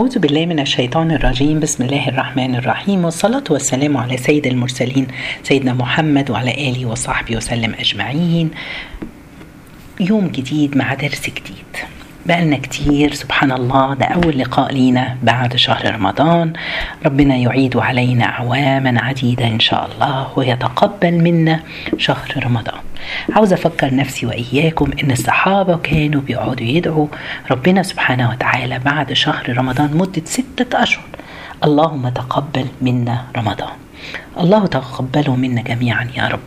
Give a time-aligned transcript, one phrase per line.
[0.00, 1.60] أعوذ بالله من الشيطان الرجيم.
[1.60, 3.04] بسم الله الرحمن الرحيم.
[3.04, 5.06] والصلاة والسلام على سيد المرسلين
[5.42, 8.50] سيدنا محمد وعلى آله وصحبه وسلم أجمعين.
[10.00, 11.72] يوم جديد مع درس جديد.
[12.26, 16.52] بقالنا كتير سبحان الله ده أول لقاء لينا بعد شهر رمضان.
[17.06, 21.60] ربنا يعيد علينا أعواما عديدة إن شاء الله ويتقبل منا
[21.96, 22.77] شهر رمضان.
[23.32, 27.06] عاوز أفكر نفسي وإياكم إن الصحابة كانوا بيقعدوا يدعوا
[27.50, 31.04] ربنا سبحانه وتعالى بعد شهر رمضان مدة ستة أشهر.
[31.64, 33.76] اللهم تقبل منا رمضان.
[34.40, 36.40] الله تقبله منا جميعا يا رب.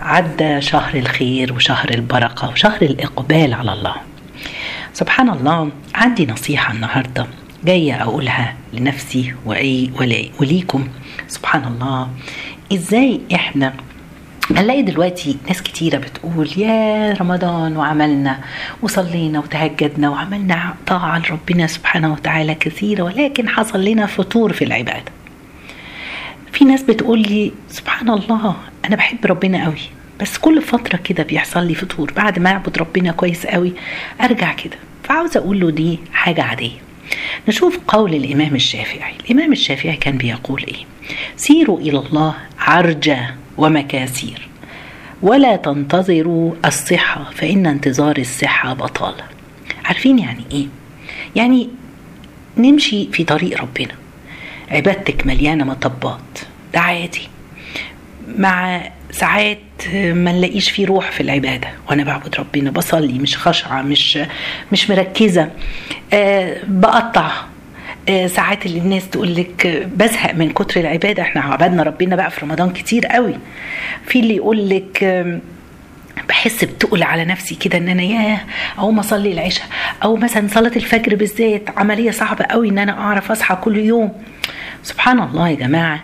[0.00, 3.94] عدى شهر الخير وشهر البركة وشهر الإقبال على الله.
[4.92, 7.26] سبحان الله عندي نصيحة النهاردة
[7.64, 9.34] جاية أقولها لنفسي
[10.40, 10.88] وليكم.
[11.28, 12.08] سبحان الله
[12.72, 13.72] إزاي إحنا
[14.50, 18.40] هنلاقي دلوقتي ناس كتيرة بتقول يا رمضان وعملنا
[18.82, 25.12] وصلينا وتهجدنا وعملنا طاعة لربنا سبحانه وتعالى كثيرة ولكن حصل لنا فتور في العبادة.
[26.52, 29.80] في ناس بتقول لي سبحان الله أنا بحب ربنا قوي
[30.20, 33.72] بس كل فترة كده بيحصل لي فتور بعد ما أعبد ربنا كويس قوي
[34.20, 34.76] أرجع كده.
[35.04, 36.78] فعاوز أقول له دي حاجة عادية.
[37.48, 39.14] نشوف قول الإمام الشافعي.
[39.24, 40.84] الإمام الشافعي كان بيقول إيه؟
[41.36, 44.48] سيروا إلى الله عرجة ومكاسير.
[45.22, 49.24] ولا تنتظروا الصحة فإن انتظار الصحة بطالة
[49.84, 50.66] عارفين يعني إيه؟
[51.36, 51.68] يعني
[52.56, 53.94] نمشي في طريق ربنا.
[54.70, 56.38] عبادتك مليانة مطبات.
[56.74, 57.28] ده عادي.
[58.38, 59.58] مع ساعات
[59.94, 61.68] ما نلاقيش في روح في العبادة.
[61.90, 64.18] وأنا بعبد ربنا بصلي مش خاشعه مش
[64.72, 65.50] مش مركزة.
[66.12, 67.30] أه بقطع.
[68.26, 71.22] ساعات اللي الناس تقول لك بزهق من كتر العبادة.
[71.22, 73.34] إحنا عبدنا ربنا بقى في رمضان كتير قوي.
[74.06, 75.24] في اللي يقول لك
[76.28, 78.40] بحس بتقل على نفسي كده ان أنا ياه
[78.78, 79.66] اقوم اصلي العشاء.
[80.02, 84.12] أو مثلا صلاة الفجر بالذات عملية صعبة قوي ان أنا اعرف اصحى كل يوم.
[84.82, 86.00] سبحان الله يا جماعة.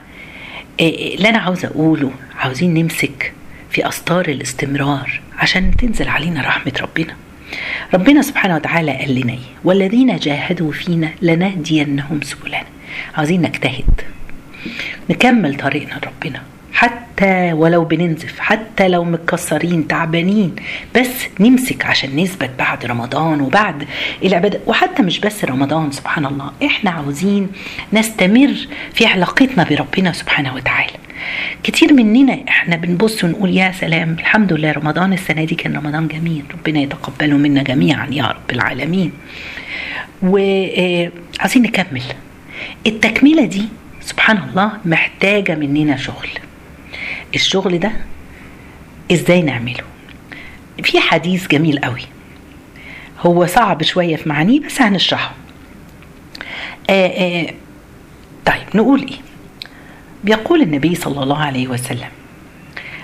[0.80, 3.32] اللي أنا عاوزه اقوله عاوزين نمسك
[3.70, 7.14] في أسطار الاستمرار عشان تنزل علينا رحمة ربنا.
[7.94, 12.64] ربنا سبحانه وتعالى قال لنا والذين جاهدوا فينا لنهدينهم سبلنا.
[13.14, 14.00] عاوزين نجتهد.
[15.10, 16.42] نكمل طريقنا لربنا.
[16.72, 20.56] حتى ولو بننزف حتى لو متكسرين تعبانين
[20.96, 21.08] بس
[21.40, 23.84] نمسك عشان نثبت بعد رمضان وبعد
[24.24, 24.60] العبادة.
[24.66, 26.52] وحتى مش بس رمضان سبحان الله.
[26.64, 27.48] إحنا عاوزين
[27.92, 28.54] نستمر
[28.94, 30.92] في علاقتنا بربنا سبحانه وتعالى.
[31.62, 36.42] كتير مننا إحنا بنبص ونقول يا سلام الحمد لله رمضان السنة دي كان رمضان جميل
[36.52, 39.12] ربنا يتقبله منا جميعا يا رب العالمين.
[40.22, 42.02] وعايزين نكمل.
[42.86, 43.64] التكملة دي
[44.00, 46.28] سبحان الله محتاجة مننا شغل.
[47.34, 47.92] الشغل ده
[49.12, 49.84] إزاي نعمله؟
[50.82, 52.02] في حديث جميل قوي.
[53.20, 55.34] هو صعب شوية في معانيه بس هنشرحه.
[56.90, 57.46] آآ آآ
[58.46, 59.29] طيب نقول إيه؟
[60.24, 62.08] بيقول النبي صلى الله عليه وسلم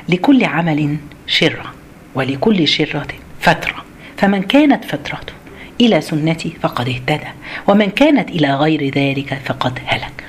[0.08, 0.96] لكل عمل
[1.26, 1.72] شرة
[2.14, 3.06] ولكل شرة
[3.40, 3.84] فترة
[4.16, 5.32] فمن كانت فترته
[5.80, 7.28] إلى سنتي فقد اهتدى
[7.66, 10.24] ومن كانت إلى غير ذلك فقد هلك.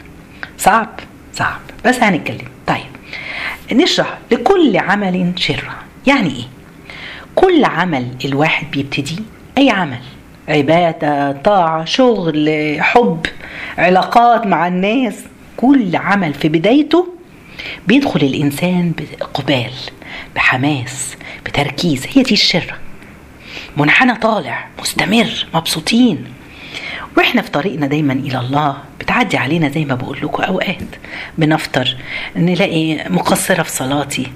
[0.58, 0.90] صعب
[1.34, 1.60] صعب.
[1.86, 2.48] بس هنتكلم.
[2.68, 2.86] طيب
[3.72, 5.76] نشرح لكل عمل شرة.
[6.08, 6.44] يعني إيه؟
[7.36, 9.24] كل عمل الواحد بيبتديه
[9.58, 10.00] أي عمل؟
[10.48, 13.26] عبادة طاعة شغل حب
[13.78, 15.24] علاقات مع الناس.
[15.58, 17.08] كل عمل في بدايته
[17.88, 19.72] بيدخل الإنسان بإقبال
[20.36, 22.06] بحماس بتركيز.
[22.14, 22.78] هي دي الشرة
[23.78, 26.26] منحنى طالع مستمر مبسوطين.
[27.18, 30.96] وإحنا في طريقنا دايما إلى الله بتعدي علينا زي ما بقول لكم أوقات.
[31.38, 31.98] بنفطر
[32.36, 34.32] نلاقي مقصرة في صلاتي.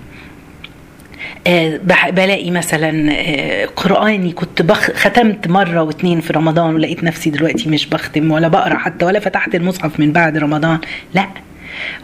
[2.11, 7.85] بلاقي مثلا أه قرآني كنت بخ ختمت مرة واتنين في رمضان ولقيت نفسي دلوقتي مش
[7.85, 10.79] بختم ولا بقرأ حتى ولا فتحت المصحف من بعد رمضان.
[11.13, 11.27] لا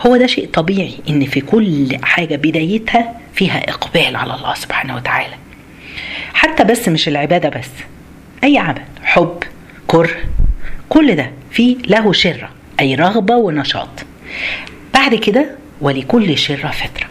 [0.08, 5.36] هو ده شيء طبيعي إن في كل حاجة بدايتها فيها إقبال على الله سبحانه وتعالى.
[6.34, 7.70] حتى بس مش العبادة بس
[8.44, 9.44] أي عمل حب
[9.88, 10.16] كره
[10.90, 12.50] كل ده فيه له شرة
[12.80, 13.90] أي رغبة ونشاط.
[14.94, 15.46] بعد كده
[15.82, 17.08] ولكل شرة فترة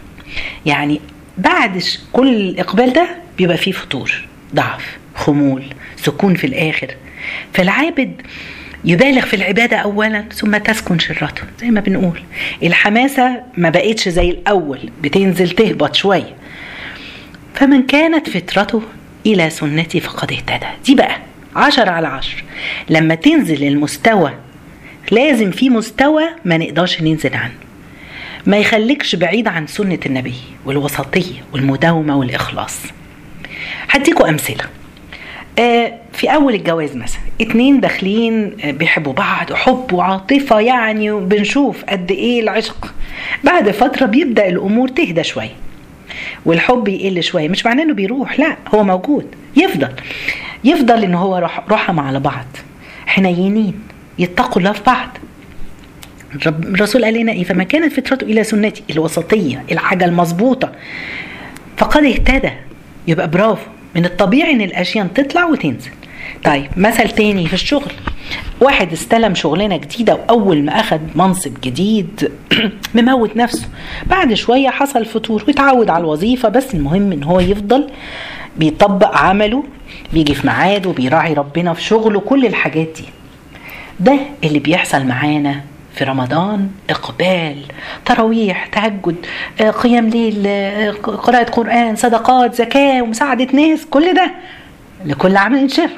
[0.65, 1.01] يعني
[1.37, 3.07] بعد كل الإقبال ده
[3.37, 5.63] بيبقى فيه فتور ضعف خمول
[5.95, 6.87] سكون في الآخر.
[7.53, 8.21] فالعابد
[8.85, 12.21] يبالغ في العبادة أولا ثم تسكن شرته زي ما بنقول.
[12.63, 16.35] الحماسة ما بقتش زي الأول بتنزل تهبط شوية
[17.53, 18.81] فمن كانت فترته
[19.25, 20.65] إلى سنتي فقد اهتدى.
[20.85, 21.17] دي بقى
[21.55, 22.43] عشر على عشر.
[22.89, 24.33] لما تنزل المستوى
[25.11, 27.53] لازم في مستوى ما نقدرش ننزل عنه.
[28.47, 30.35] ما يخليكش بعيد عن سنة النبي
[30.65, 32.79] والوسطية والمداومة والإخلاص.
[33.89, 34.63] هديكوا أمثلة.
[35.59, 42.11] آه، في أول الجواز مثلا اتنين داخلين آه، بيحبوا بعض حب وعاطفة يعني وبنشوف قد
[42.11, 42.93] إيه العشق.
[43.43, 45.55] بعد فترة بيبدأ الأمور تهدى شوية
[46.45, 49.25] والحب يقل شوية مش معناه إنه بيروح لا هو موجود.
[49.55, 49.91] يفضل
[50.63, 52.45] يفضل إن هو رحم على بعض
[53.07, 53.79] حنينين
[54.19, 55.07] يتقوا الله في بعض
[56.45, 60.71] الرسول قال لنا إيه؟ فما كانت فطرته إلى سنتي الوسطية الحاجة المظبوطة.
[61.77, 62.51] فقد اهتدى.
[63.07, 63.69] يبقى برافو.
[63.95, 65.91] من الطبيعي إن الأشياء تطلع وتنزل.
[66.43, 67.91] طيب مثل تاني في الشغل.
[68.61, 72.31] واحد استلم شغلانة جديدة وأول ما أخد منصب جديد
[72.95, 73.67] مموت نفسه.
[74.05, 77.89] بعد شوية حصل فتور واتعود على الوظيفة بس المهم إن هو يفضل
[78.57, 79.63] بيطبق عمله
[80.13, 83.03] بيجي في ميعاده بيراعي ربنا في شغله كل الحاجات دي.
[83.99, 85.61] ده اللي بيحصل معانا
[85.97, 87.63] في رمضان إقبال
[88.05, 89.15] تراويح تهجد
[89.61, 94.31] آه، قيام ليل آه، قراءة قرآن صدقات زكاة ومساعدة ناس كل ده
[95.05, 95.89] لكل عمل شر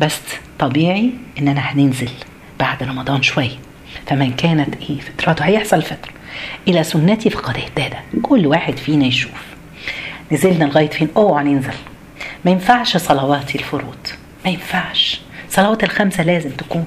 [0.00, 0.20] بس
[0.58, 2.10] طبيعي إننا هننزل
[2.60, 3.56] بعد رمضان شوية
[4.06, 6.12] فمن كانت إيه فترته هيحصل فترة
[6.68, 9.42] إلى سنتي فقد اهتدى كل واحد فينا يشوف.
[10.32, 11.72] نزلنا لغاية فين؟ اوعى ننزل
[12.44, 14.06] ما ينفعش صلوات الفروض.
[14.44, 15.20] ما ينفعش.
[15.50, 16.86] صلوات الخمسة لازم تكون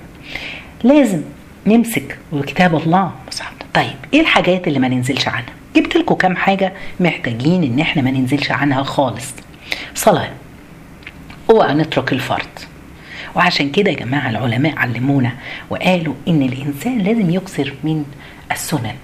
[0.83, 1.21] لازم
[1.68, 3.12] نمسك بكتاب الله.
[3.27, 8.01] مصحف طيب إيه الحاجات اللي ما ننزلش عنها؟ جبت لكم كام حاجة محتاجين إن إحنا
[8.01, 9.33] ما ننزلش عنها خالص.
[9.95, 10.30] صلاة.
[11.50, 12.48] أوعى نترك الفرض.
[13.36, 15.31] وعشان كده يا جماعة العلماء علمونا
[15.69, 18.06] وقالوا إن الإنسان لازم يكثر من
[18.51, 18.95] السنن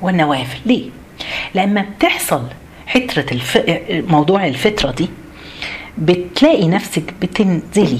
[0.00, 0.58] والنوافل.
[0.66, 0.90] ليه؟
[1.54, 2.42] لما بتحصل
[2.86, 3.58] حترة الف...
[3.90, 5.08] موضوع الفطرة دي
[5.98, 7.98] بتلاقي نفسك بتنزلي.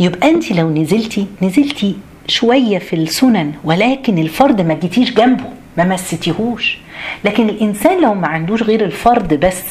[0.00, 1.96] يبقى أنت لو نزلتي نزلتي
[2.28, 5.44] شوية في السنن ولكن الفرد ما جيتيش جنبه
[5.76, 6.78] ما مستيهوش.
[7.24, 9.62] لكن الإنسان لو ما عندوش غير الفرد بس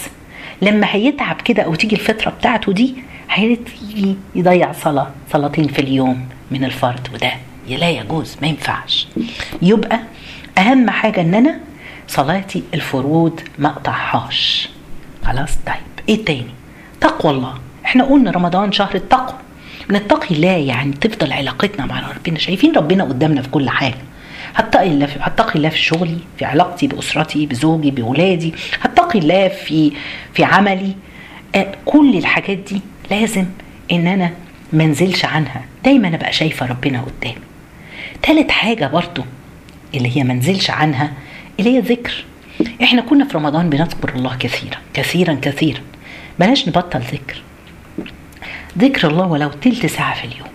[0.61, 2.95] لما هيتعب كده أو تيجي الفترة بتاعته دي
[3.29, 7.31] هيجي يضيع صلاة صلاتين في اليوم من الفرد وده
[7.69, 9.07] لا يجوز ما ينفعش.
[9.61, 9.99] يبقى
[10.57, 11.59] أهم حاجة إن أنا
[12.07, 14.69] صلاتي الفروض ما أقطعهاش.
[15.25, 15.75] خلاص؟ طيب
[16.09, 16.51] إيه تاني؟
[17.01, 17.53] تقوى الله.
[17.85, 19.37] إحنا قلنا رمضان شهر التقوى.
[19.91, 22.39] نتقي الله يعني تفضل علاقتنا مع ربنا.
[22.39, 23.97] شايفين ربنا قدامنا في كل حاجة.
[24.55, 29.91] هتقي الله في هتقي الله في شغلي في علاقتي بأسرتي بزوجي باولادي هتقي الله في
[30.33, 30.95] في عملي.
[31.55, 32.81] آه كل الحاجات دي
[33.11, 33.45] لازم
[33.91, 34.31] إن أنا
[34.73, 35.63] ما انزلش عنها.
[35.85, 37.37] دايما أبقى شايفة ربنا قدامي.
[38.23, 39.23] تالت حاجة برضو
[39.95, 41.13] اللي هي ما انزلش عنها
[41.59, 42.25] اللي هي ذكر
[42.83, 45.79] إحنا كنا في رمضان بنذكر الله كثيرا كثيرا كثيرا.
[46.39, 47.41] بلاش نبطل ذكر.
[48.77, 50.47] ذكر الله ولو تلت ساعة في اليوم.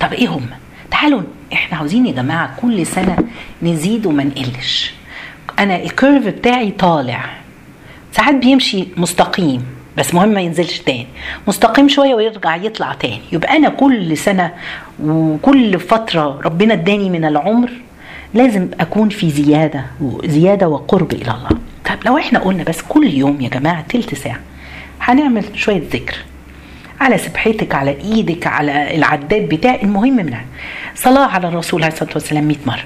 [0.00, 0.46] طب إيه هم؟
[0.90, 1.22] تعالوا
[1.52, 3.16] إحنا عاوزين يا جماعة كل سنة
[3.62, 4.92] نزيد وما نقلش.
[5.58, 7.30] أنا الكيرف بتاعي طالع.
[8.12, 9.64] ساعات بيمشي مستقيم
[9.96, 11.06] بس مهم ما ينزلش تاني.
[11.48, 13.20] مستقيم شوية ويرجع يطلع تاني.
[13.32, 14.52] يبقى أنا كل سنة
[15.02, 17.70] وكل فترة ربنا اداني من العمر
[18.34, 19.84] لازم أكون في زيادة
[20.24, 21.48] زيادة وقرب إلى الله.
[21.84, 24.40] طب لو إحنا قلنا بس كل يوم يا جماعة تلت ساعة
[25.00, 26.16] هنعمل شوية ذكر.
[27.00, 29.82] على سبحتك على إيدك على العداد بتاعي.
[29.82, 30.44] المهم منها
[30.94, 32.84] صلاة على الرسول عليه الصلاة والسلام 100 مرة.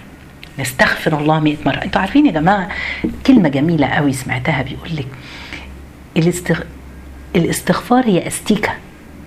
[0.59, 1.83] نستغفر الله 100 مرة.
[1.85, 2.69] أنتوا عارفين يا جماعة
[3.27, 5.07] كلمة جميلة قوي سمعتها بيقول لك
[6.17, 6.61] الاستغ...
[7.37, 8.73] الاستغفار هي أستيكة.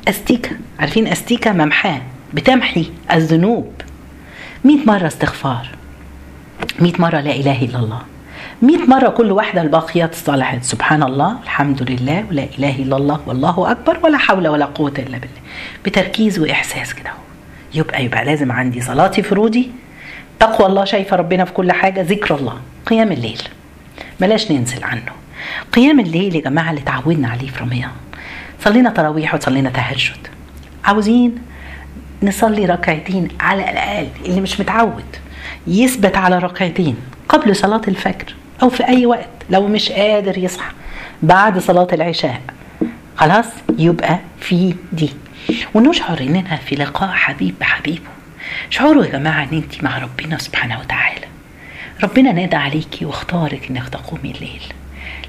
[0.07, 0.51] أستيكة.
[0.79, 2.01] عارفين أستيكة؟ ممحاة
[2.33, 3.71] بتمحي الذنوب.
[4.63, 5.69] 100 مرة استغفار.
[6.79, 8.01] 100 مرة لا إله إلا الله.
[8.61, 13.71] 100 مرة كل واحدة الباقيات الصالحات سبحان الله الحمد لله ولا إله إلا الله والله
[13.71, 15.41] أكبر ولا حول ولا قوة إلا بالله.
[15.85, 17.09] بتركيز وإحساس كده
[17.73, 19.71] يبقى يبقى لازم عندي صلاتي فروضي
[20.39, 22.57] تقوى الله شايفة ربنا في كل حاجة ذكر الله.
[22.85, 23.41] قيام الليل.
[24.19, 25.11] بلاش ننزل عنه.
[25.73, 27.89] قيام الليل يا جماعة اللي تعودنا عليه في رمضان.
[28.61, 30.27] صلينا تراويح وصلينا تهجد.
[30.85, 31.35] عاوزين
[32.23, 35.03] نصلي ركعتين على الأقل اللي مش متعود.
[35.67, 36.95] يثبت على ركعتين
[37.29, 38.35] قبل صلاة الفجر.
[38.61, 40.71] أو في أي وقت لو مش قادر يصحى
[41.23, 42.41] بعد صلاة العشاء.
[43.17, 43.45] خلاص
[43.77, 45.09] يبقى في دي.
[45.73, 48.09] ونشعر إننا في لقاء حبيب بحبيبه.
[48.69, 51.25] شعوروا يا جماعة إن أنت مع ربنا سبحانه وتعالى.
[52.03, 54.61] ربنا نادى عليكي واختارك إنك تقومي الليل.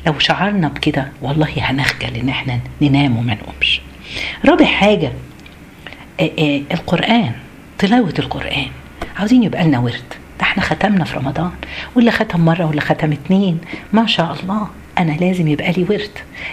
[0.07, 3.81] لو شعرنا بكده والله هنخجل إن إحنا ننام وما نقومش.
[4.45, 5.13] رابع حاجة
[6.21, 7.33] آآ آآ القرآن
[7.79, 8.67] تلاوة القرآن.
[9.17, 10.15] عاوزين يبقى لنا ورد.
[10.59, 11.51] إحنا ختمنا في رمضان
[11.95, 13.59] واللي ختم مرة واللي ختم اتنين.
[13.93, 16.11] ما شاء الله أنا لازم يبقى لي ورد.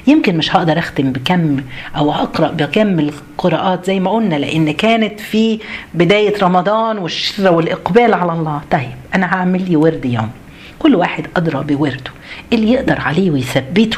[0.07, 1.57] يمكن مش هقدر أختم بكم
[1.97, 5.59] أو أقرأ بكم القراءات زي ما قلنا لأن كانت في
[5.93, 8.61] بداية رمضان والشره والإقبال على الله.
[8.71, 10.31] طيب أنا هعمل لي ورد يوم.
[10.79, 12.11] كل واحد أدرى بورده.
[12.53, 13.97] اللي يقدر عليه ويثبته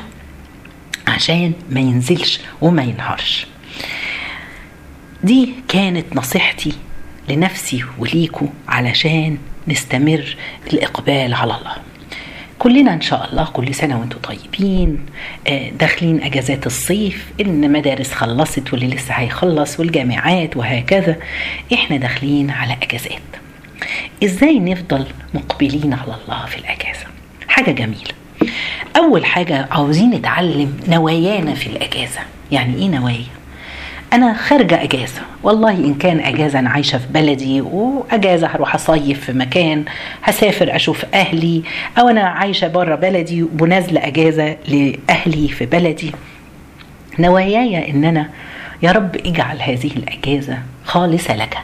[1.08, 3.48] عشان ما ينزلش وما ينهارش.
[5.24, 6.74] دي كانت نصيحتي
[7.30, 10.36] لنفسي وليكم علشان نستمر
[10.74, 11.76] الإقبال على الله.
[12.60, 15.06] كلنا إن شاء الله كل سنة وأنتم طيبين
[15.48, 21.16] آه، داخلين أجازات الصيف إن مدارس خلصت واللي لسه هيخلص والجامعات وهكذا.
[21.74, 23.22] إحنا داخلين على أجازات.
[24.24, 27.06] إزاي نفضل مقبلين على الله في الأجازة؟
[27.48, 28.12] حاجة جميلة.
[28.98, 32.20] أول حاجة عاوزين نتعلم نوايانا في الأجازة.
[32.52, 33.26] يعني إيه نوايا؟
[34.14, 35.22] أنا خارجة أجازة.
[35.44, 39.86] والله إن كان أجازة أنا عايشة في بلدي وأجازة هروح أصيف في مكان
[40.24, 41.64] هسافر أشوف أهلي
[42.00, 46.12] أو أنا عايشة بره بلدي ونازله أجازة لأهلي في بلدي.
[47.20, 48.30] نواياي إن أنا
[48.84, 51.58] يا رب اجعل هذه الأجازة خالصة لك.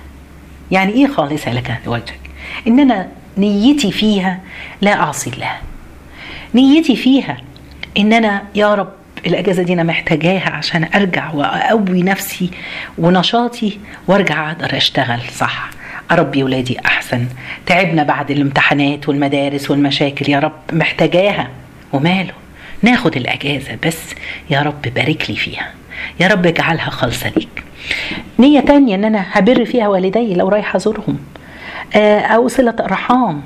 [0.71, 2.19] يعني إيه خالصة لك لوجهك
[2.67, 3.07] إن أنا
[3.38, 4.39] نيتي فيها
[4.81, 5.51] لا أعصي الله.
[6.55, 7.38] نيتي فيها
[7.98, 8.91] إن أنا يا رب
[9.25, 12.51] الأجازة دي أنا محتاجاها عشان أرجع وأقوي نفسي
[12.97, 15.69] ونشاطي وأرجع أقدر أشتغل صح.
[16.11, 17.25] أربي ولادي أحسن.
[17.65, 21.47] تعبنا بعد الامتحانات والمدارس والمشاكل يا رب محتاجاها.
[21.93, 22.33] وماله؟
[22.81, 23.99] ناخد الأجازة بس
[24.49, 25.69] يا رب بارك لي فيها.
[26.19, 27.63] يا رب اجعلها خالصة ليك.
[28.39, 31.17] نية تانية إن أنا هبر فيها والدي لو رايحة أزورهم.
[31.95, 33.41] آه، أو صلة ارحام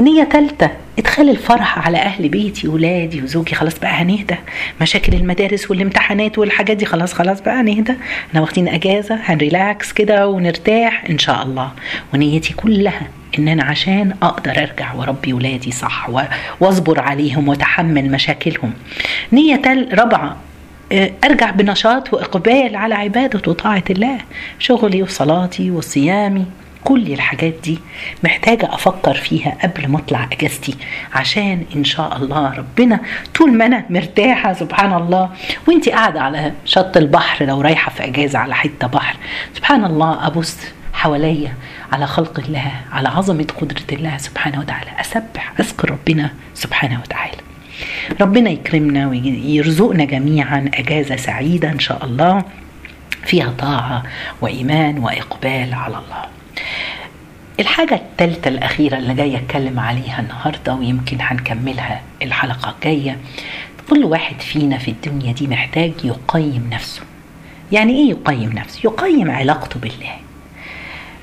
[0.00, 4.36] نية تالتة ادخال الفرح على أهل بيتي ولادي وزوجي خلاص بقى هنهدى.
[4.80, 7.94] مشاكل المدارس والامتحانات والحاجات دي خلاص خلاص بقى نهدى
[8.30, 11.70] إحنا واخدين أجازة هنريلاكس كده ونرتاح إن شاء الله.
[12.14, 13.00] ونيتي كلها
[13.38, 16.08] إن أنا عشان أقدر أرجع وأربي ولادي صح
[16.60, 18.72] وأصبر عليهم وأتحمل مشاكلهم.
[19.32, 20.36] نية تل رابعة
[20.92, 24.18] آه، أرجع بنشاط وإقبال على عبادة وطاعة الله.
[24.58, 26.44] شغلي وصلاتي وصيامي
[26.86, 27.78] كل الحاجات دي
[28.24, 30.74] محتاجة أفكر فيها قبل ما أطلع أجازتي
[31.14, 33.00] عشان إن شاء الله ربنا
[33.34, 35.30] طول ما أنا مرتاحة سبحان الله
[35.68, 39.16] وأنت قاعدة على شط البحر لو رايحة في أجازة على حتة بحر
[39.54, 40.56] سبحان الله أبص
[40.92, 41.54] حواليا
[41.92, 47.36] على خلق الله على عظمة قدرة الله سبحانه وتعالى أسبح أذكر ربنا سبحانه وتعالى.
[48.20, 52.44] ربنا يكرمنا ويرزقنا جميعا أجازة سعيدة إن شاء الله
[53.24, 54.02] فيها طاعة
[54.40, 56.35] وإيمان وإقبال على الله.
[57.60, 63.18] الحاجة الثالثة الأخيرة اللي جاية أتكلم عليها النهاردة ويمكن هنكملها الحلقة الجاية
[63.90, 67.02] كل واحد فينا في الدنيا دي محتاج يقيم نفسه.
[67.72, 70.14] يعني إيه يقيم نفسه؟ يقيم علاقته بالله.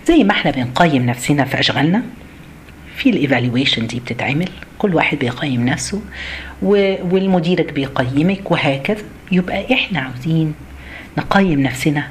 [0.08, 2.04] زي ما إحنا بنقيم نفسنا في أشغالنا
[2.96, 6.02] في الإيفالويشن دي بتتعمل كل واحد بيقيم نفسه
[6.62, 9.04] والمديرك بيقيمك وهكذا.
[9.32, 10.54] يبقى إحنا عاوزين
[11.18, 12.08] نقيم نفسنا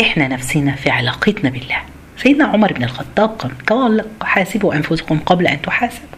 [0.00, 1.78] إحنا نفسنا في علاقتنا بالله.
[2.16, 6.08] سيدنا عمر بن الخطاب قال- حاسبوا أنفسكم قبل أن تحاسبوا.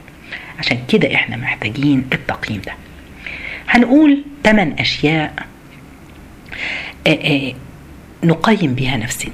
[0.59, 2.73] عشان كده إحنا محتاجين التقييم ده.
[3.69, 5.35] هنقول ثمان أشياء
[8.25, 9.33] نقيم بها نفسنا.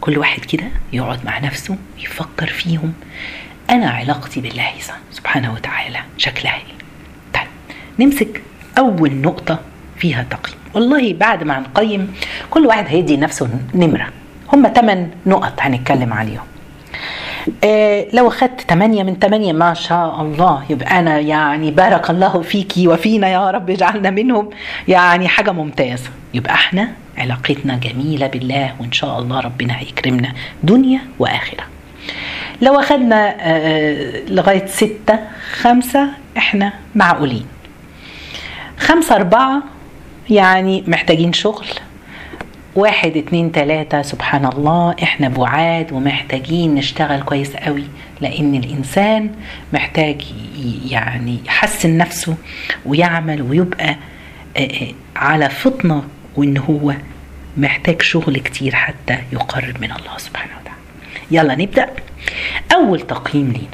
[0.00, 2.92] كل واحد كده يقعد مع نفسه يفكر فيهم.
[3.70, 4.70] أنا علاقتي بالله
[5.12, 6.62] سبحانه وتعالى شكلها إيه؟
[7.34, 7.46] طيب
[7.98, 8.42] نمسك
[8.78, 9.60] أول نقطة
[9.98, 10.58] فيها تقييم.
[10.74, 12.14] والله بعد ما هنقيم
[12.50, 14.06] كل واحد هيدي نفسه نمرة.
[14.52, 16.44] هم ثمان نقط هنتكلم عليهم.
[17.64, 22.88] آه لو اخدت 8 من 8 ما شاء الله يبقى أنا يعني بارك الله فيكي
[22.88, 24.50] وفينا يا رب اجعلنا منهم.
[24.88, 26.10] يعني حاجة ممتازة.
[26.34, 26.88] يبقى إحنا
[27.18, 31.64] علاقتنا جميلة بالله وإن شاء الله ربنا هيكرمنا دنيا وآخرة.
[32.62, 35.18] لو اخدنا آه لغاية ستة
[35.60, 37.46] خمسة إحنا معقولين.
[38.78, 39.62] خمسة أربعة
[40.30, 41.66] يعني محتاجين شغل.
[42.74, 47.84] واحد اتنين تلاتة سبحان الله إحنا بعاد ومحتاجين نشتغل كويس قوي
[48.20, 49.30] لأن الإنسان
[49.72, 50.22] محتاج
[50.88, 52.36] يعني يحسن نفسه
[52.86, 53.96] ويعمل ويبقى
[55.16, 56.02] على فطنة
[56.36, 56.94] وإن هو
[57.56, 60.78] محتاج شغل كتير حتى يقرب من الله سبحانه وتعالى.
[61.30, 61.90] يلا نبدأ.
[62.74, 63.66] أول تقييم لينا.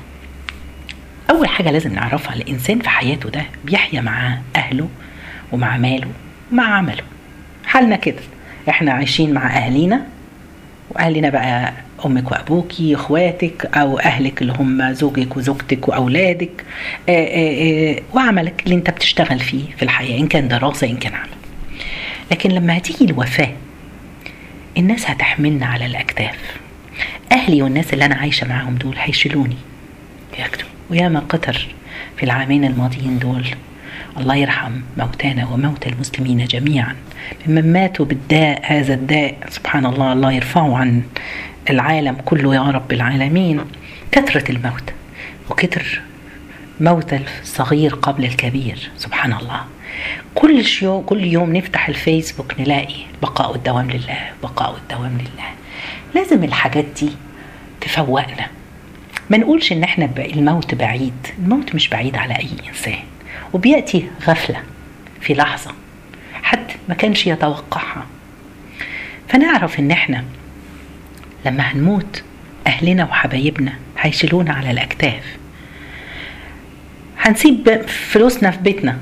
[1.30, 4.88] أول حاجة لازم نعرفها الإنسان في حياته ده بيحيا مع أهله
[5.52, 6.08] ومع ماله.
[6.52, 7.02] ومع عمله.
[7.66, 8.20] حالنا كده.
[8.68, 10.06] إحنا عايشين مع اهالينا
[10.90, 11.72] وأهلنا بقى
[12.06, 16.64] أمك وابوكي إخواتك أو أهلك اللي هم زوجك وزوجتك وأولادك
[17.08, 21.28] آآ آآ وعملك اللي أنت بتشتغل فيه في الحياة إن كان دراسة إن كان عمل.
[22.30, 23.52] لكن لما هتيجي الوفاة
[24.78, 26.36] الناس هتحملنا على الأكتاف.
[27.32, 29.56] أهلي والناس اللي أنا عايشة معاهم دول هيشيلوني
[30.38, 31.66] ياكلوا وياما قطر
[32.16, 33.46] في العامين الماضيين دول.
[34.18, 36.96] الله يرحم موتانا وموتى المسلمين جميعا.
[37.46, 41.02] ممن ماتوا بالداء هذا الداء سبحان الله الله يرفعه عن
[41.70, 43.60] العالم كله يا رب العالمين.
[44.12, 44.92] كثرة الموت
[45.50, 46.00] وكتر
[46.80, 49.60] موت الصغير قبل الكبير سبحان الله.
[50.34, 55.48] كل يوم كل يوم نفتح الفيسبوك نلاقي بقاء الدوام لله بقاء الدوام لله.
[56.14, 57.10] لازم الحاجات دي
[57.80, 58.46] تفوقنا.
[59.30, 61.26] ما نقولش إن إحنا الموت بعيد.
[61.38, 63.09] الموت مش بعيد على أي إنسان.
[63.52, 64.62] وبيأتي غفلة
[65.20, 65.70] في لحظة
[66.42, 68.06] حد ما كانش يتوقعها.
[69.28, 70.24] فنعرف إن إحنا
[71.46, 72.22] لما هنموت
[72.66, 75.22] أهلنا وحبايبنا هيشيلونا على الأكتاف.
[77.18, 78.98] هنسيب فلوسنا في بيتنا.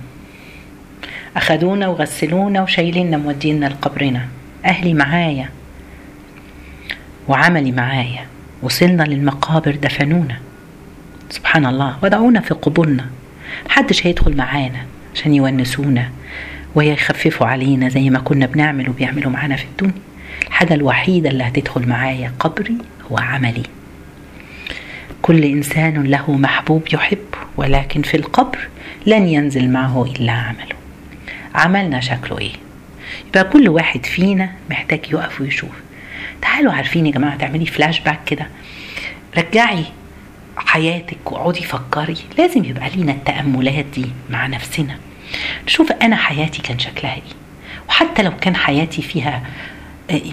[1.37, 4.28] أخدونا وغسلونا وشايليننا مودينا لقبرنا.
[4.64, 5.50] أهلي معايا
[7.28, 8.26] وعملي معايا.
[8.62, 10.38] وصلنا للمقابر دفنونا.
[11.31, 11.97] سبحان الله.
[12.02, 13.07] ودعونا في قبورنا
[13.67, 16.11] محدش هيدخل معانا عشان يونسونا
[16.75, 19.93] ويخففوا علينا زي ما كنا بنعمل وبيعملوا معانا في الدنيا.
[20.47, 22.75] الحاجة الوحيدة اللي هتدخل معايا قبري
[23.11, 23.62] هو عملي.
[25.23, 28.59] كل إنسان له محبوب يحبه ولكن في القبر
[29.07, 30.76] لن ينزل معه إلا عمله.
[31.55, 32.52] عملنا شكله إيه؟
[33.28, 35.71] يبقى كل واحد فينا محتاج يقف ويشوف.
[36.43, 38.47] تعالوا عارفين يا جماعة تعملي فلاش باك كده.
[39.38, 39.85] رجعي
[40.58, 42.16] حياتك واقعدي فكري.
[42.38, 44.98] لازم يبقى لينا التأملات دي مع نفسنا.
[45.66, 47.22] نشوف أنا حياتي كان شكلها إيه.
[47.88, 49.42] وحتى لو كان حياتي فيها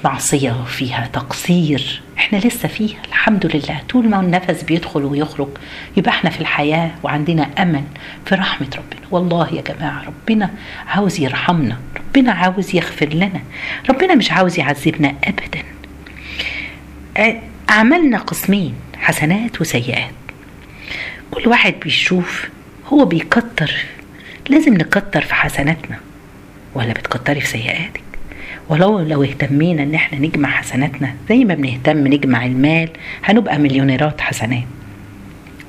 [0.04, 2.98] معصية وفيها تقصير إحنا لسه فيها.
[3.08, 3.82] الحمد لله.
[3.90, 5.48] طول ما النفس بيدخل ويخرج
[5.98, 7.84] يبقى إحنا في الحياة وعندنا أمل
[8.26, 9.08] في رحمة ربنا.
[9.12, 10.50] والله يا جماعة ربنا
[10.88, 11.78] عاوز يرحمنا.
[11.98, 13.42] ربنا عاوز يغفر لنا.
[13.90, 15.64] ربنا مش عاوز يعذبنا أبدا.
[17.70, 18.76] أعمالنا قسمين.
[18.98, 20.12] حسنات وسيئات.
[21.32, 22.50] كل واحد بيشوف
[22.88, 23.72] هو بيكتر.
[24.50, 25.98] لازم نكتر في حسناتنا.
[26.76, 28.02] ولا بتكتري في سيئاتك؟
[28.70, 32.90] ولو لو اهتمينا إن إحنا نجمع حسناتنا زي ما بنهتم نجمع المال
[33.24, 34.64] هنبقى مليونيرات حسنات.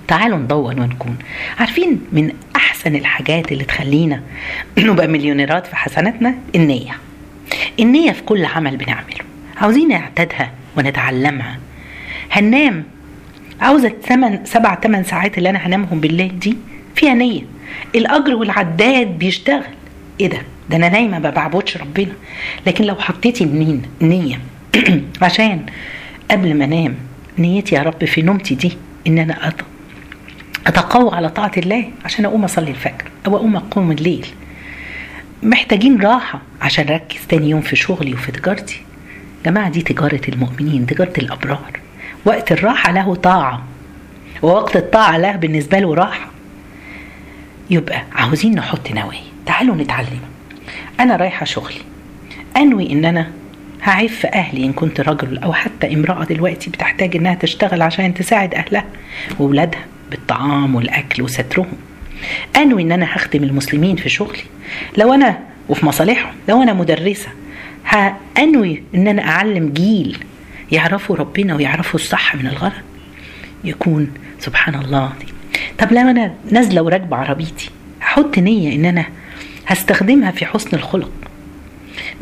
[0.09, 1.17] تعالوا ندور ونكون.
[1.59, 4.23] عارفين من أحسن الحاجات اللي تخلينا
[4.79, 6.93] نبقى مليونيرات في حسناتنا؟ النية.
[7.81, 9.25] النية في كل عمل بنعمله.
[9.57, 11.59] عاوزين نعتادها ونتعلمها.
[12.33, 12.85] هننام
[13.61, 16.57] عاوزة ثمن سبع ثمان ساعات اللي أنا هنامهم بالليل دي
[16.95, 17.43] فيها نية.
[17.95, 19.63] الأجر والعداد بيشتغل.
[20.21, 20.39] إيه ده؟
[20.71, 22.13] ده أنا نايمة ما بعبدش ربنا.
[22.67, 24.41] لكن لو حطيتي منين؟ نية.
[25.23, 25.67] عشان
[26.31, 26.95] قبل ما أنام
[27.39, 29.53] نيتي يا رب في نومتي دي إن أنا
[30.67, 34.27] أتقوى على طاعة الله عشان أقوم أصلي الفجر أو أقوم أقوم الليل.
[35.43, 38.81] محتاجين راحة عشان أركز تاني يوم في شغلي وفي تجارتي.
[39.47, 41.86] جماعة دي تجارة المؤمنين تجارة الأبرار.
[42.27, 43.63] وقت الراحة له طاعة
[44.43, 46.29] ووقت الطاعة له بالنسبة له راحة.
[47.71, 50.21] يبقى عاوزين نحط نوايا تعالوا نتعلم.
[51.01, 51.81] أنا رايحة شغلي.
[52.57, 53.31] أنوي إن أنا
[53.83, 58.85] هعف أهلي إن كنت رجل أو حتى امرأة دلوقتي بتحتاج إنها تشتغل عشان تساعد أهلها
[59.39, 61.73] واولادها بالطعام والأكل وسترهم.
[62.57, 64.45] أنوي إن أنا هخدم المسلمين في شغلي.
[64.97, 67.29] لو أنا وفي مصالحهم لو أنا مدرسة
[68.39, 70.19] انوي إن أنا أعلم جيل
[70.73, 72.73] يعرفوا ربنا ويعرفوا الصح من الغلط.
[73.65, 75.27] يكون سبحان الله دي.
[75.79, 79.07] طب لو أنا نازلة وراكبة عربيتي هحط نية إن أنا
[79.67, 81.11] هستخدمها في حسن الخلق.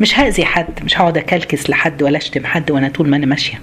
[0.01, 3.59] مش هأذي حد مش هقعد أكلكس لحد ولا أشتم حد وأنا طول ما أنا ماشية.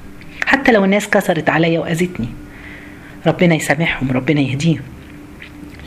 [0.47, 2.29] حتى لو الناس كسرت عليا وأذتني.
[3.27, 4.83] ربنا يسامحهم ربنا يهديهم.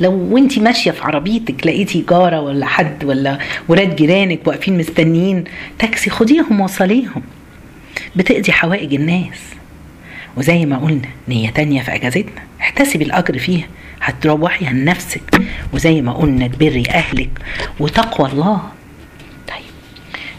[0.01, 5.43] لو وأنت ماشية في عربيتك لقيتي جارة ولا حد ولا ولاد جيرانك واقفين مستنيين
[5.79, 7.21] تاكسي خديهم وصليهم.
[8.15, 9.39] بتقضي حوائج الناس.
[10.37, 12.41] وزي ما قلنا نية تانية في أجازتنا.
[12.61, 13.67] احتسبي الأجر فيها
[14.01, 15.41] هتروحي عن نفسك
[15.73, 17.29] وزي ما قلنا تبري أهلك
[17.79, 18.61] وتقوى الله.
[19.47, 19.65] طيب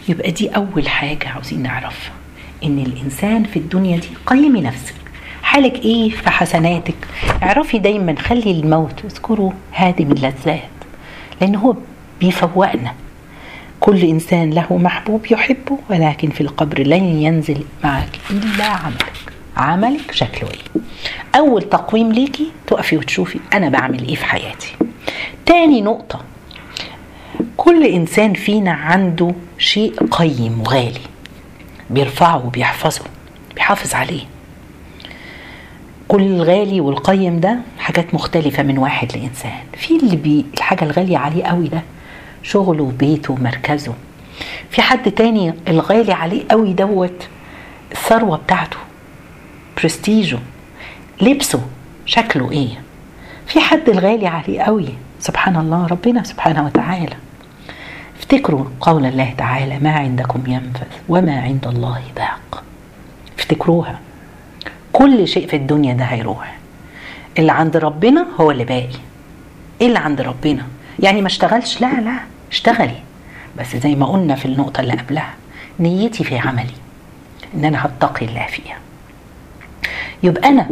[0.09, 2.11] يبقى دي أول حاجة عاوزين نعرفها
[2.63, 4.93] إن الإنسان في الدنيا دي قيمي نفسك.
[5.43, 6.95] حالك إيه في حسناتك؟
[7.43, 10.69] اعرفي دايما خلي الموت اذكروا هادم اللذات
[11.41, 11.75] لأن هو
[12.19, 12.93] بيفوقنا.
[13.87, 19.13] كل إنسان له محبوب يحبه ولكن في القبر لن ينزل معك إلا عملك.
[19.57, 20.81] عملك شكله إيه
[21.35, 24.75] أول تقويم ليكي تقفي وتشوفي أنا بعمل إيه في حياتي.
[25.45, 26.21] تاني نقطة
[27.57, 31.01] كل إنسان فينا عنده شيء قيم وغالي.
[31.89, 33.01] بيرفعه وبيحفظه
[33.55, 34.23] بيحافظ عليه.
[36.07, 39.59] كل الغالي والقيم ده حاجات مختلفة من واحد لإنسان.
[39.77, 41.81] في اللي بي الحاجة الغالية عليه قوي ده؟
[42.43, 43.93] شغله وبيته ومركزه
[44.69, 47.27] في حد تاني الغالي عليه قوي دوت
[47.91, 48.77] الثروة بتاعته
[49.77, 50.39] برستيجه
[51.21, 51.61] لبسه
[52.05, 52.81] شكله إيه؟
[53.47, 57.15] في حد الغالي عليه قوي سبحان الله ربنا سبحانه وتعالى.
[58.19, 62.63] افتكروا قول الله تعالى ما عندكم ينفذ وما عند الله باق
[63.39, 63.99] افتكروها.
[64.93, 66.57] كل شيء في الدنيا ده هيروح.
[67.39, 68.99] اللي عند ربنا هو اللي باقي.
[69.81, 70.65] إيه اللي عند ربنا؟
[70.99, 71.81] يعني ما اشتغلش.
[71.81, 72.19] لا لا
[72.51, 72.99] اشتغلي
[73.59, 75.33] بس زي ما قلنا في النقطة اللي قبلها
[75.79, 76.73] نيتي في عملي
[77.55, 78.77] إن أنا هتقي الله فيها.
[80.23, 80.67] يبقى أنا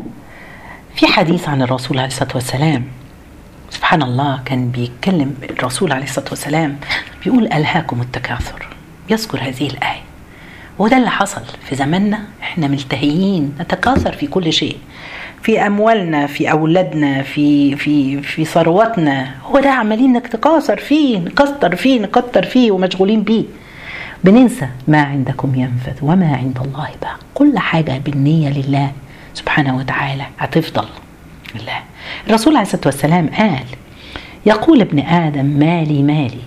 [0.95, 2.85] في حديث عن الرسول عليه الصلاة والسلام
[3.69, 6.77] سبحان الله كان بيتكلم الرسول عليه الصلاة والسلام
[7.23, 8.67] بيقول ألهاكم التكاثر.
[9.09, 10.01] يذكر هذه الآية.
[10.79, 14.77] وده اللي حصل في زماننا إحنا ملتهيين نتكاثر في كل شيء.
[15.45, 19.31] في أموالنا في أولادنا في في في ثرواتنا.
[19.43, 23.43] هو ده عمالين نتكاثر فيه نكتر فيه نكتر فيه ومشغولين بيه.
[24.23, 27.19] بننسى ما عندكم ينفذ وما عند الله باق.
[27.33, 28.91] كل حاجة بالنية لله
[29.33, 30.85] سبحانه وتعالى هتفضل
[31.55, 31.79] لله.
[32.27, 33.65] الرسول عليه الصلاة والسلام قال
[34.45, 36.41] يقول ابن آدم مالي مالي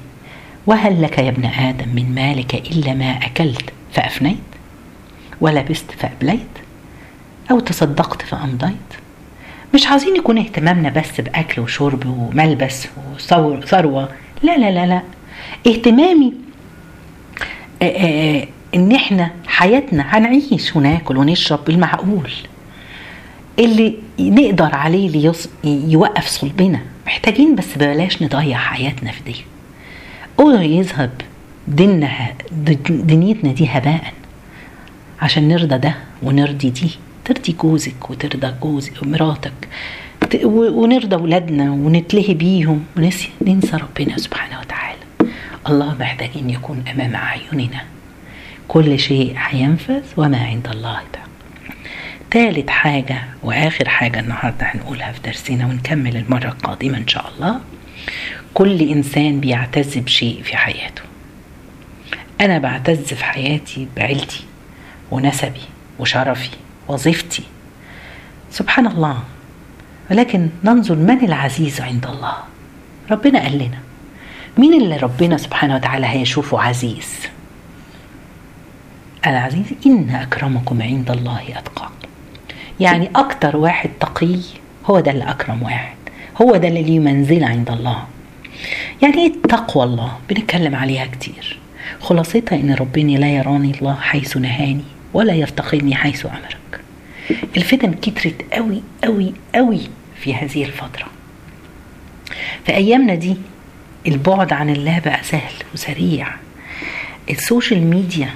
[0.66, 4.36] وهل لك يا ابن آدم من مالك إلا ما أكلت فأفنيت
[5.40, 6.40] ولبست فأبليت
[7.50, 8.74] أو تصدقت فأمضيت
[9.74, 12.88] مش عايزين يكون اهتمامنا بس بأكل وشرب وملبس
[13.30, 14.08] وثروة
[14.42, 15.02] لا لا لا لا.
[15.66, 16.32] اهتمامي
[17.82, 22.30] آآ آآ إن إحنا حياتنا هنعيش وناكل ونشرب بالمعقول
[23.58, 25.32] اللي نقدر عليه اللي
[25.64, 26.80] يوقف صلبنا.
[27.06, 29.36] محتاجين بس بلاش نضيع حياتنا في دي.
[30.40, 31.10] أو يذهب
[31.68, 32.10] ديننا
[32.90, 34.12] دنيتنا دي هباء.
[35.22, 36.90] عشان نرضى ده ونرضي دي.
[37.28, 39.68] ترضي جوزك وترضى جوزك ومراتك
[40.44, 42.84] ونرضى ولادنا ونتلهي بيهم.
[42.96, 44.98] وننسى ننسى ربنا سبحانه وتعالى.
[45.68, 47.82] الله محتاجين يكون أمام أعيننا.
[48.68, 51.20] كل شيء هينفذ وما عند الله ده.
[52.30, 57.60] تالت حاجة وآخر حاجة النهاردة هنقولها في درسنا ونكمل المرة القادمة إن شاء الله.
[58.54, 61.02] كل إنسان بيعتز بشيء في حياته.
[62.40, 64.44] أنا بعتز في حياتي بعيلتي
[65.10, 65.60] ونسبي
[65.98, 66.50] وشرفي.
[66.88, 67.42] وظيفتي.
[68.50, 69.18] سبحان الله.
[70.10, 72.34] ولكن ننظر من العزيز عند الله؟
[73.10, 73.78] ربنا قال لنا.
[74.58, 77.14] مين اللي ربنا سبحانه وتعالى هيشوفه عزيز؟
[79.26, 81.92] العزيز إن أكرمكم عند الله أتقاكم.
[82.80, 84.36] يعني أكتر واحد تقي
[84.86, 85.96] هو ده اللي أكرم واحد.
[86.42, 88.04] هو ده اللي ليه منزلة عند الله.
[89.02, 91.58] يعني إيه تقوى الله؟ بنتكلم عليها كتير.
[92.00, 96.57] خلاصتها إن ربنا لا يراني الله حيث نهاني ولا يفتقدني حيث امرك
[97.56, 99.80] الفتن كترت قوي قوي قوي
[100.20, 101.06] في هذه الفترة.
[102.66, 103.36] في أيامنا دي
[104.06, 106.28] البعد عن الله بقى سهل وسريع.
[107.30, 108.30] ال social media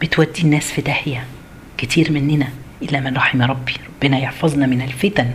[0.00, 1.24] بتودي الناس في داهية
[1.78, 2.48] كتير مننا
[2.82, 3.72] إلا من رحم ربي.
[3.96, 5.30] ربنا يحفظنا من الفتن.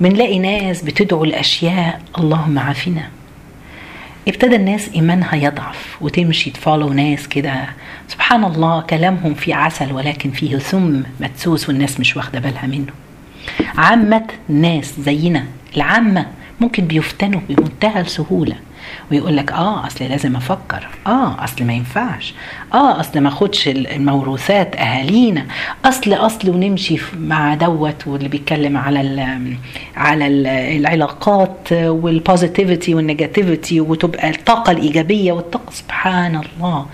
[0.00, 3.10] بنلاقي ناس بتدعو الاشياء اللهم عافنا.
[4.30, 7.64] ابتدى الناس إيمانها يضعف وتمشي ت follow ناس كده.
[8.08, 12.92] سبحان الله كلامهم فيه عسل ولكن فيه سم مدسوس والناس مش واخدة بالها منه.
[13.76, 15.44] عامة ناس زينا
[15.76, 16.26] العامة
[16.60, 18.56] ممكن بيفتنوا بمنتهى السهولة
[19.10, 20.88] ويقول لك آه أصل لازم أفكر.
[21.06, 22.34] آه أصل ما ينفعش.
[22.74, 25.46] آه أصل ما أخدش الموروثات أهالينا.
[25.84, 29.56] أصل أصل ونمشي مع دوت واللي بيتكلم على ال
[29.96, 35.70] على ال العلاقات وال positivity وال negativity وتبقى الطاقة الإيجابية والطاقة.
[35.72, 36.86] سبحان الله.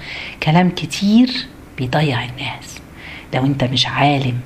[0.42, 1.30] كلام كتير
[1.78, 2.78] بيضيع الناس.
[3.34, 4.38] لو أنت مش عالم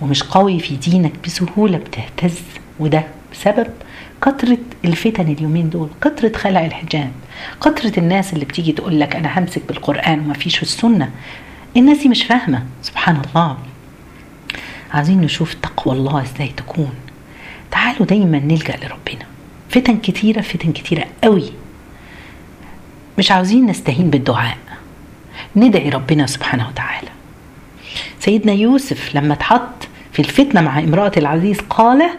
[0.00, 2.40] ومش قوي في دينك بسهولة بتهتز.
[2.80, 3.66] وده بسبب
[4.22, 7.10] كترة الفتن اليومين دول كترة خلع الحجاب
[7.60, 11.10] كترة الناس اللي بتيجي تقول لك أنا همسك بالقرآن وما فيش السنة.
[11.76, 12.62] الناس دي مش فاهمة.
[12.82, 13.56] سبحان الله.
[14.94, 16.94] عايزين نشوف تقوى الله إزاي تكون.
[17.70, 19.26] تعالوا دايما نلجأ لربنا.
[19.68, 21.52] فتن كتيرة فتن كتيرة قوي.
[23.18, 24.58] مش عاوزين نستهين بالدعاء.
[25.56, 27.08] ندعي ربنا سبحانه وتعالى.
[28.20, 32.10] سيدنا يوسف لما اتحط في الفتنة مع امرأة العزيز قال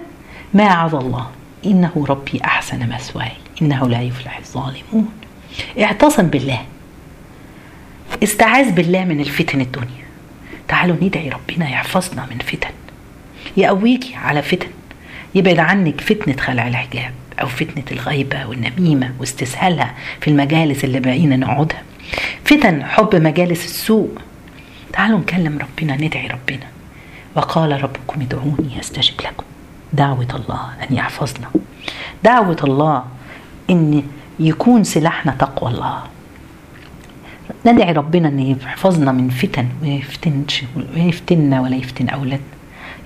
[0.53, 1.27] ما عظ الله.
[1.65, 5.09] إنه ربي أحسن مثواي إنه لا يفلح الظالمون.
[5.79, 6.65] اعتصم بالله.
[8.23, 10.05] استعاذ بالله من الفتن الدنيا.
[10.67, 12.71] تعالوا ندعي ربنا يحفظنا من فتن.
[13.57, 14.67] يقويكي على فتن.
[15.35, 21.83] يبعد عنك فتنة خلع الحجاب أو فتنة الغيبة والنميمة واستسهالها في المجالس اللي بقينا نقعدها.
[22.45, 24.17] فتن حب مجالس السوء.
[24.93, 26.67] تعالوا نكلم ربنا ندعي ربنا.
[27.35, 29.43] وقال ربكم ادعوني أستجب لكم.
[29.93, 31.47] دعوة الله أن يحفظنا.
[32.23, 33.05] دعوة الله
[33.69, 34.03] أن
[34.39, 36.03] يكون سلاحنا تقوى الله.
[37.65, 40.63] ندعي ربنا أن يحفظنا من فتن ويفتنش
[40.95, 42.45] ويفتنا ولا يفتن أولادنا.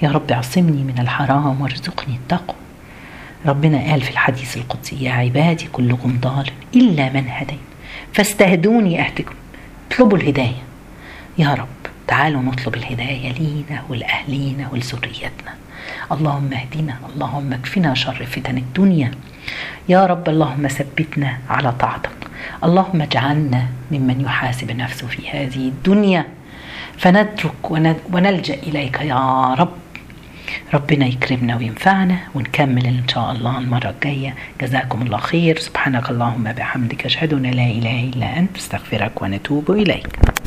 [0.01, 2.55] يا رب عصمني من الحرام وارزقني التقوى.
[3.45, 7.59] ربنا قال في الحديث القدسي يا عبادي كلكم ضال إلا من هديت.
[8.13, 9.35] فاستهدوني أهدكم.
[9.91, 10.63] اطلبوا الهداية.
[11.37, 11.67] يا رب
[12.07, 15.53] تعالوا نطلب الهداية لينا ولأهلينا ولذريتنا
[16.11, 19.11] اللهم اهدنا اللهم اكفنا شر فتن الدنيا.
[19.89, 22.17] يا رب اللهم ثبتنا على طاعتك.
[22.63, 26.25] اللهم اجعلنا ممن يحاسب نفسه في هذه الدنيا.
[26.97, 27.71] فنترك
[28.13, 29.73] ونلجأ إليك يا رب.
[30.73, 34.35] ربنا يكرمنا وينفعنا ونكمل إن شاء الله المرة الجاية.
[34.61, 35.59] جزاكم الله خير.
[35.59, 38.57] سبحانك اللهم بحمدك أشهد أن لا إله إلا أنت.
[38.57, 40.35] أستغفرك ونتوب إليك.